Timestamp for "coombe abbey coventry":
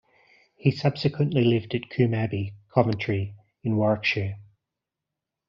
1.91-3.35